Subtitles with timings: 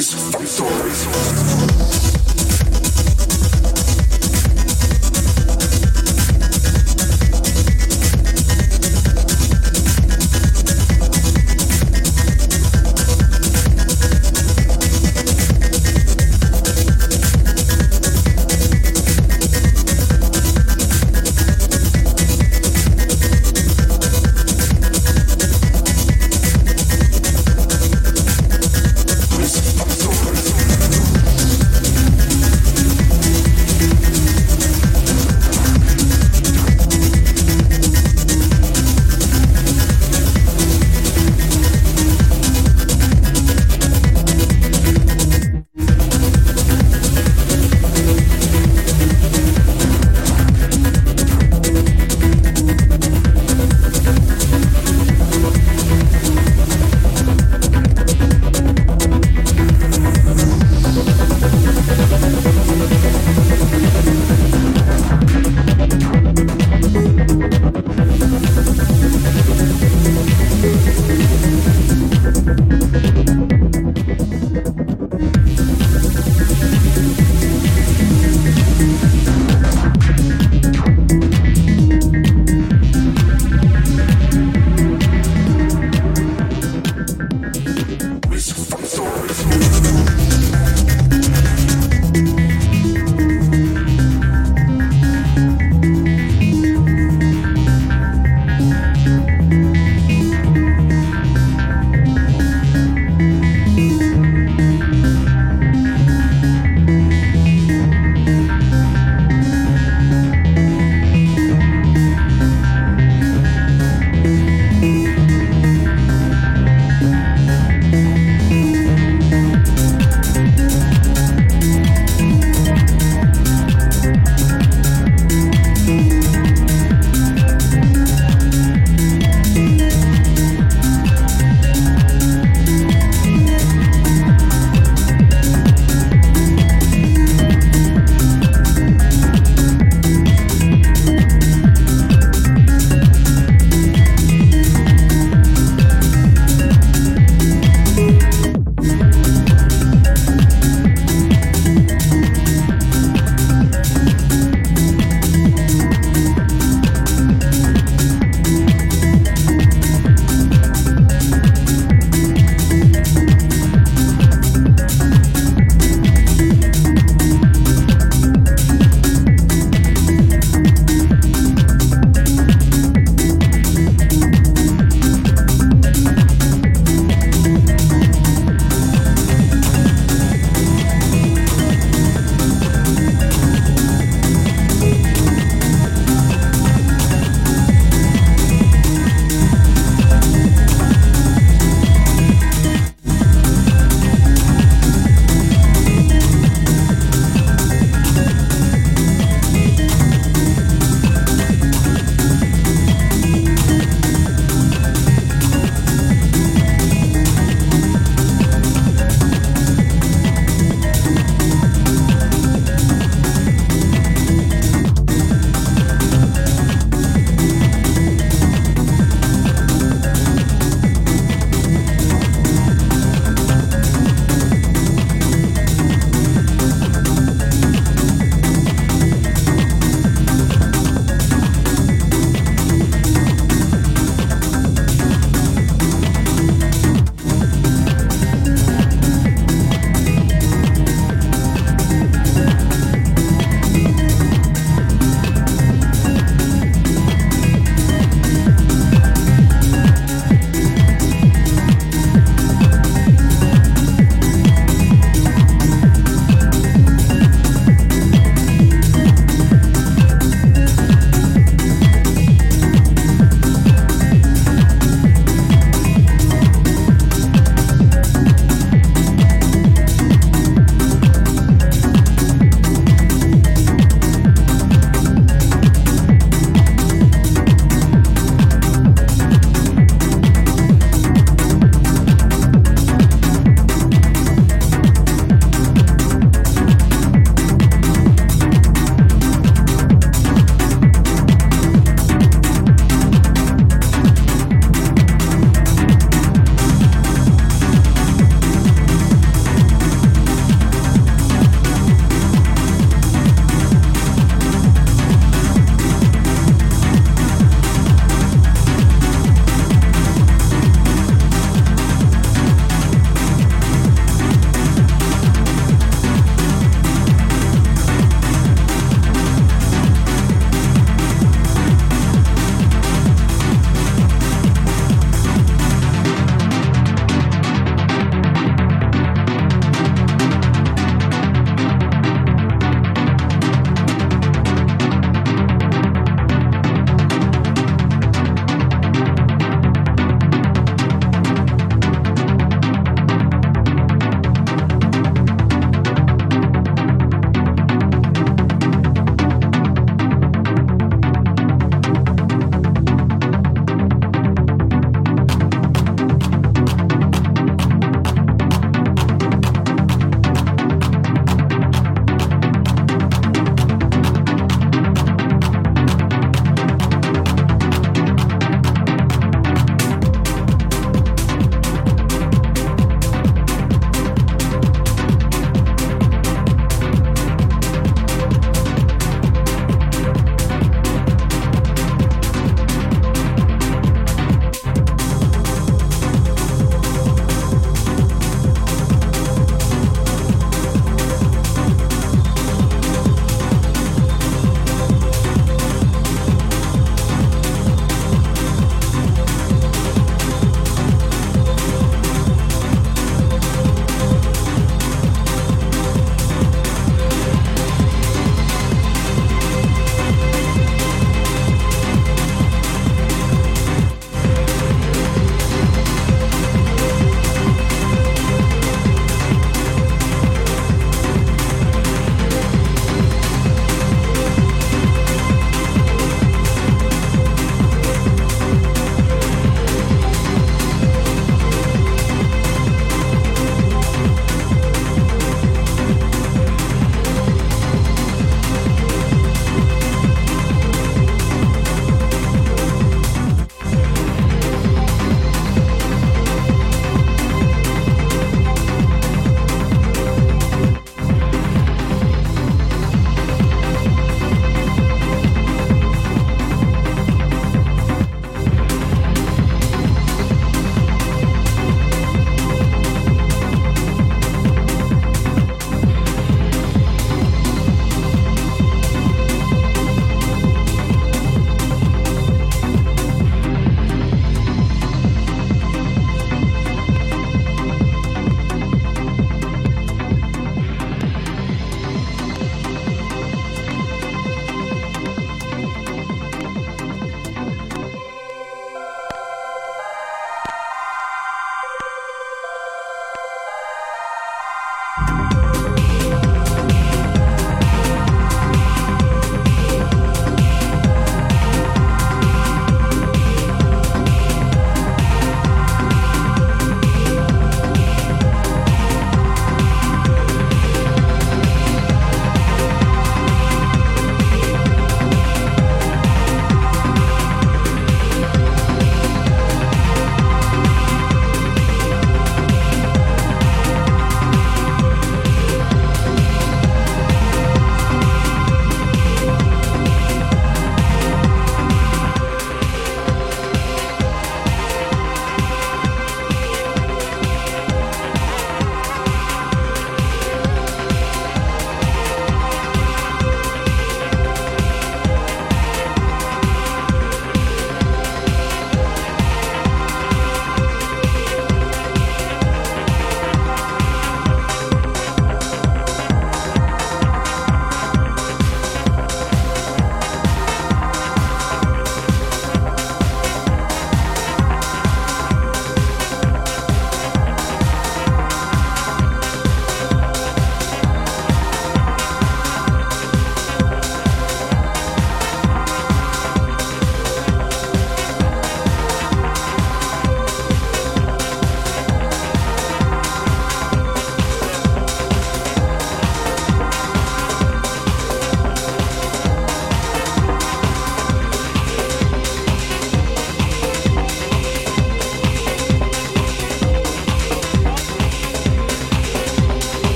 [0.00, 2.09] Noise Factory.